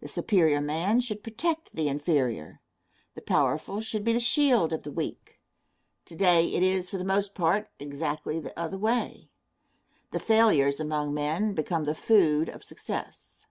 [0.00, 2.62] The superior man should protect the inferior.
[3.14, 5.38] The powerful should be the shield of the weak.
[6.06, 9.28] To day it is, for the most part, exactly the other way.
[10.12, 13.48] The failures among men become the food of success.